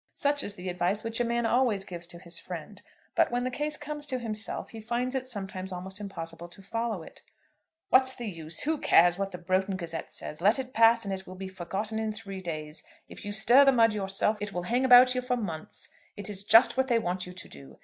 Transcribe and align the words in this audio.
Such 0.15 0.43
is 0.43 0.55
the 0.55 0.67
advice 0.67 1.03
which 1.03 1.19
a 1.19 1.23
man 1.23 1.45
always 1.45 1.85
gives 1.85 2.07
to 2.07 2.17
his 2.17 2.39
friend. 2.39 2.81
But 3.13 3.29
when 3.29 3.43
the 3.43 3.51
case 3.51 3.77
comes 3.77 4.07
to 4.07 4.17
himself 4.17 4.69
he 4.69 4.81
finds 4.81 5.13
it 5.13 5.27
sometimes 5.27 5.71
almost 5.71 6.01
impossible 6.01 6.47
to 6.47 6.61
follow 6.63 7.03
it. 7.03 7.21
"What's 7.89 8.15
the 8.15 8.25
use? 8.25 8.61
Who 8.61 8.79
cares 8.79 9.19
what 9.19 9.29
the 9.31 9.37
'Broughton 9.37 9.77
Gazette' 9.77 10.11
says? 10.11 10.41
let 10.41 10.57
it 10.57 10.73
pass, 10.73 11.05
and 11.05 11.13
it 11.13 11.27
will 11.27 11.35
be 11.35 11.47
forgotten 11.49 11.99
in 11.99 12.13
three 12.13 12.41
days. 12.41 12.83
If 13.09 13.23
you 13.23 13.31
stir 13.31 13.63
the 13.63 13.71
mud 13.71 13.93
yourself, 13.93 14.39
it 14.41 14.51
will 14.51 14.63
hang 14.63 14.85
about 14.85 15.13
you 15.13 15.21
for 15.21 15.37
months. 15.37 15.87
It 16.17 16.31
is 16.31 16.43
just 16.43 16.77
what 16.77 16.87
they 16.87 16.97
want 16.97 17.27
you 17.27 17.33
to 17.33 17.47
do. 17.47 17.77